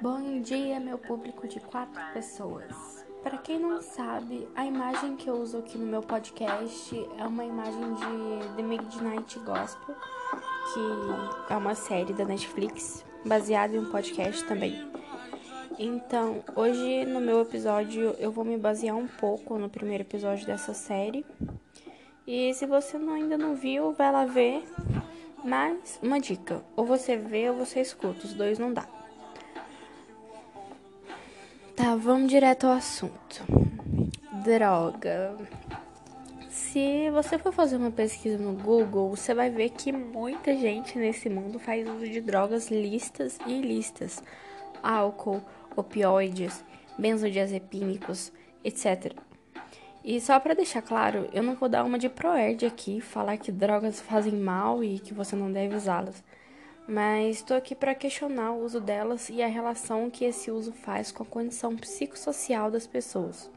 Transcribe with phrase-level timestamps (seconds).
[0.00, 3.04] Bom dia, meu público de quatro pessoas.
[3.20, 7.44] Para quem não sabe, a imagem que eu uso aqui no meu podcast é uma
[7.44, 9.96] imagem de The Midnight Gospel,
[10.72, 14.88] que é uma série da Netflix baseada em um podcast também.
[15.76, 20.72] Então, hoje no meu episódio eu vou me basear um pouco no primeiro episódio dessa
[20.72, 21.26] série.
[22.24, 24.64] E se você ainda não viu, vai lá ver.
[25.44, 29.01] Mas uma dica, ou você vê ou você escuta, os dois não dá.
[31.82, 33.42] Tá, vamos direto ao assunto.
[34.44, 35.36] Droga.
[36.48, 41.28] Se você for fazer uma pesquisa no Google, você vai ver que muita gente nesse
[41.28, 44.22] mundo faz uso de drogas listas e ilícitas.
[44.80, 45.42] Álcool,
[45.74, 46.64] opioides,
[46.96, 49.16] benzodiazepínicos, etc.
[50.04, 53.50] E só para deixar claro, eu não vou dar uma de proerd aqui, falar que
[53.50, 56.22] drogas fazem mal e que você não deve usá-las
[56.86, 61.12] mas estou aqui para questionar o uso delas e a relação que esse uso faz
[61.12, 63.50] com a condição psicossocial das pessoas.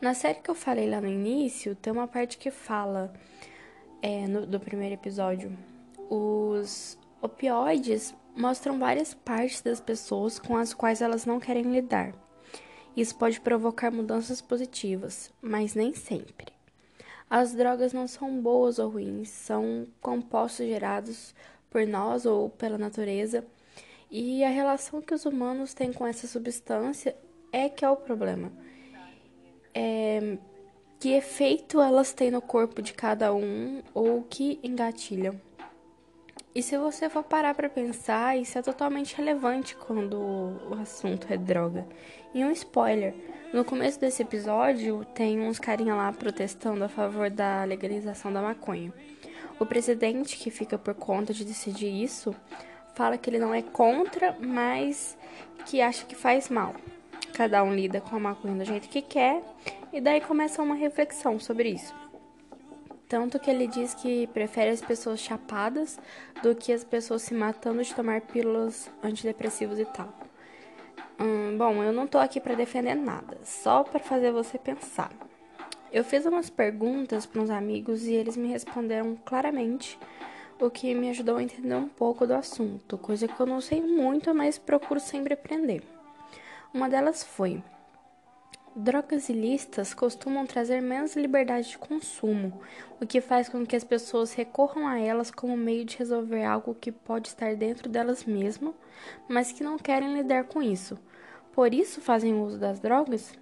[0.00, 3.12] Na série que eu falei lá no início, tem uma parte que fala
[4.00, 5.56] é, no, do primeiro episódio.
[6.08, 12.14] Os opioides mostram várias partes das pessoas com as quais elas não querem lidar.
[12.96, 16.46] Isso pode provocar mudanças positivas, mas nem sempre.
[17.28, 21.34] As drogas não são boas ou ruins, são compostos gerados
[21.70, 23.44] por nós ou pela natureza.
[24.10, 27.14] E a relação que os humanos têm com essa substância
[27.52, 28.50] é que é o problema.
[29.74, 30.38] É,
[30.98, 35.40] que efeito elas têm no corpo de cada um ou que engatilham.
[36.54, 40.16] E se você for parar para pensar, isso é totalmente relevante quando
[40.68, 41.86] o assunto é droga.
[42.34, 43.14] E um spoiler:
[43.52, 48.92] no começo desse episódio, tem uns carinha lá protestando a favor da legalização da maconha.
[49.58, 52.34] O presidente, que fica por conta de decidir isso,
[52.94, 55.16] fala que ele não é contra, mas
[55.66, 56.74] que acha que faz mal.
[57.34, 59.42] Cada um lida com a maconha do jeito que quer,
[59.92, 61.94] e daí começa uma reflexão sobre isso.
[63.08, 65.98] Tanto que ele diz que prefere as pessoas chapadas
[66.42, 70.12] do que as pessoas se matando de tomar pílulas antidepressivas e tal.
[71.18, 75.10] Hum, bom, eu não tô aqui para defender nada, só para fazer você pensar.
[75.90, 79.98] Eu fiz umas perguntas para uns amigos e eles me responderam claramente,
[80.60, 83.80] o que me ajudou a entender um pouco do assunto, coisa que eu não sei
[83.80, 85.82] muito, mas procuro sempre aprender.
[86.74, 87.62] Uma delas foi:
[88.76, 92.60] Drogas ilícitas costumam trazer menos liberdade de consumo,
[93.00, 96.74] o que faz com que as pessoas recorram a elas como meio de resolver algo
[96.74, 98.74] que pode estar dentro delas mesmas,
[99.26, 100.98] mas que não querem lidar com isso.
[101.52, 103.32] Por isso fazem uso das drogas?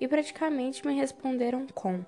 [0.00, 2.04] E praticamente me responderam com: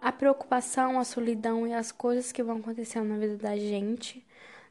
[0.00, 4.24] a preocupação, a solidão e as coisas que vão acontecendo na vida da gente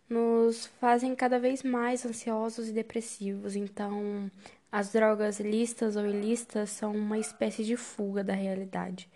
[0.10, 3.56] nos fazem cada vez mais ansiosos e depressivos.
[3.56, 4.30] Então,
[4.72, 9.08] as drogas listas ou ilícitas são uma espécie de fuga da realidade.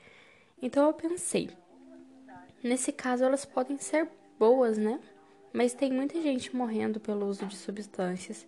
[0.62, 1.50] Então eu pensei,
[2.64, 4.08] nesse caso elas podem ser
[4.38, 5.00] boas, né?
[5.52, 8.46] Mas tem muita gente morrendo pelo uso de substâncias.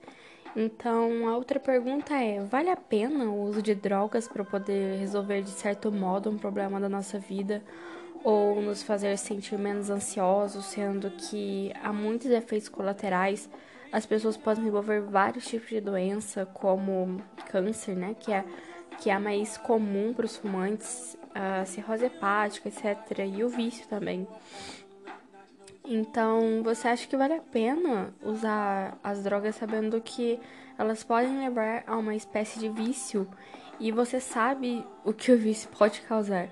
[0.56, 5.42] Então, a outra pergunta é: vale a pena o uso de drogas para poder resolver
[5.42, 7.64] de certo modo um problema da nossa vida
[8.24, 13.50] ou nos fazer sentir menos ansiosos, sendo que há muitos efeitos colaterais?
[13.92, 18.44] As pessoas podem desenvolver vários tipos de doença, como câncer, né, que é
[19.00, 23.88] que é a mais comum para os fumantes, a cirrose hepática, etc, e o vício
[23.88, 24.28] também.
[25.92, 30.40] Então, você acha que vale a pena usar as drogas sabendo que
[30.78, 33.28] elas podem levar a uma espécie de vício
[33.80, 36.48] e você sabe o que o vício pode causar?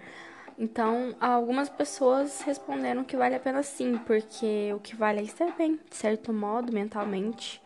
[0.58, 5.56] Então, algumas pessoas responderam que vale a pena sim, porque o que vale é estar
[5.56, 7.62] bem, de certo modo, mentalmente,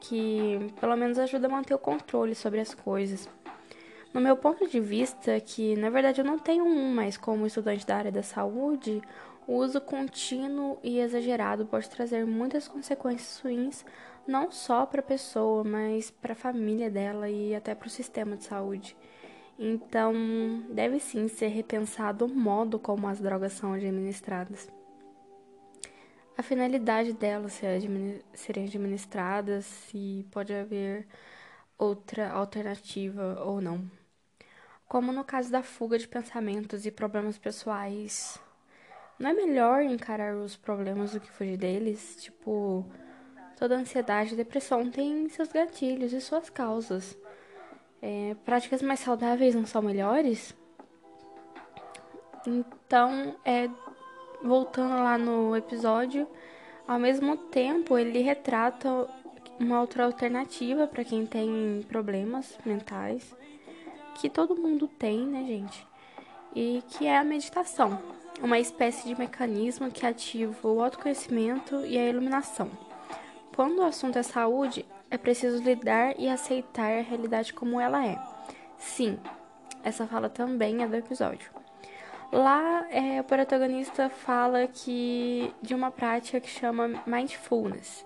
[0.00, 3.28] que pelo menos ajuda a manter o controle sobre as coisas.
[4.12, 7.86] No meu ponto de vista, que na verdade eu não tenho um, mas como estudante
[7.86, 9.00] da área da saúde,
[9.46, 13.84] o uso contínuo e exagerado pode trazer muitas consequências ruins,
[14.26, 18.36] não só para a pessoa, mas para a família dela e até para o sistema
[18.36, 18.96] de saúde.
[19.56, 20.12] Então,
[20.70, 24.68] deve sim ser repensado o modo como as drogas são administradas.
[26.36, 27.52] A finalidade delas
[28.32, 31.06] serem administradas, se pode haver
[31.78, 33.99] outra alternativa ou não.
[34.90, 38.40] Como no caso da fuga de pensamentos e problemas pessoais
[39.20, 42.16] não é melhor encarar os problemas do que fugir deles?
[42.20, 42.84] Tipo,
[43.56, 47.16] toda ansiedade e depressão tem seus gatilhos e suas causas.
[48.02, 50.56] É, práticas mais saudáveis não são melhores?
[52.44, 53.70] Então, é,
[54.42, 56.26] voltando lá no episódio,
[56.84, 59.08] ao mesmo tempo ele retrata
[59.56, 63.36] uma outra alternativa para quem tem problemas mentais,
[64.20, 65.86] que todo mundo tem, né, gente?
[66.54, 67.98] E que é a meditação,
[68.42, 72.70] uma espécie de mecanismo que ativa o autoconhecimento e a iluminação.
[73.56, 78.18] Quando o assunto é saúde, é preciso lidar e aceitar a realidade como ela é.
[78.76, 79.18] Sim,
[79.82, 81.50] essa fala também é do episódio.
[82.30, 88.04] Lá, é, o protagonista fala que de uma prática que chama mindfulness,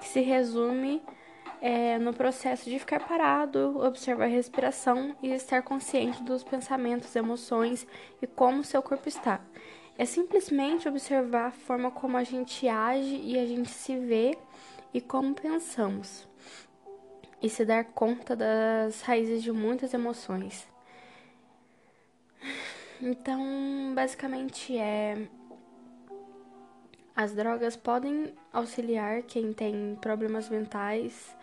[0.00, 1.02] que se resume
[1.64, 7.86] é, no processo de ficar parado, observar a respiração e estar consciente dos pensamentos, emoções
[8.20, 9.40] e como seu corpo está.
[9.96, 14.36] É simplesmente observar a forma como a gente age e a gente se vê
[14.92, 16.28] e como pensamos,
[17.40, 20.68] e se dar conta das raízes de muitas emoções.
[23.00, 23.40] Então,
[23.94, 25.16] basicamente é.
[27.16, 31.34] As drogas podem auxiliar quem tem problemas mentais,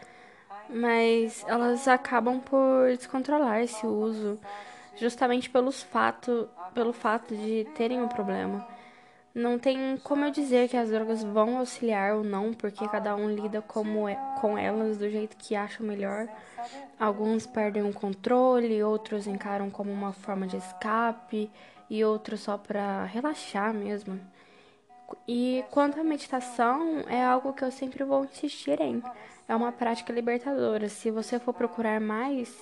[0.70, 4.40] mas elas acabam por descontrolar esse uso,
[4.96, 8.68] justamente pelos fato, pelo fato de terem um problema.
[9.34, 13.30] Não tem como eu dizer que as drogas vão auxiliar ou não, porque cada um
[13.30, 16.28] lida como é, com elas do jeito que acha melhor.
[17.00, 21.50] Alguns perdem o controle, outros encaram como uma forma de escape
[21.90, 24.20] e outros só para relaxar mesmo.
[25.28, 29.02] E quanto à meditação, é algo que eu sempre vou insistir em.
[29.48, 30.88] É uma prática libertadora.
[30.90, 32.56] Se você for procurar mais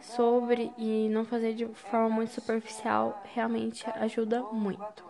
[0.00, 5.04] sobre e não fazer de forma muito superficial, realmente ajuda muito.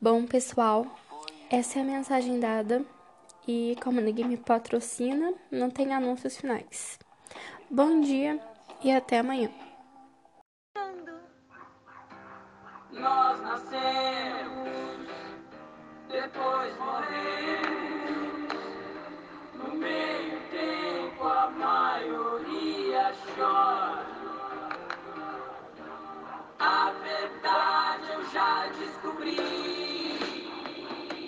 [0.00, 0.86] Bom, pessoal,
[1.50, 2.84] essa é a mensagem dada
[3.46, 6.98] e como ninguém me patrocina, não tem anúncios finais.
[7.70, 8.38] Bom dia
[8.82, 9.50] e até amanhã.
[12.96, 15.08] Nós nascemos,
[16.08, 18.54] depois morremos.
[19.54, 24.06] No meio tempo a maioria chora.
[26.60, 29.94] A verdade eu já descobri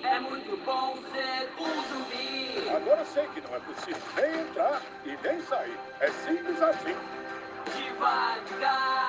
[0.05, 2.69] é muito bom ser um zumbi.
[2.75, 5.79] Agora sei que não é possível nem entrar e nem sair.
[6.01, 6.97] É simples assim.
[7.77, 9.06] Devagar.